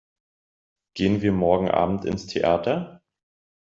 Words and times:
Gehen 0.95 1.21
wir 1.21 1.31
morgen 1.31 1.69
Abend 1.69 2.05
ins 2.05 2.25
Theater? 2.25 3.03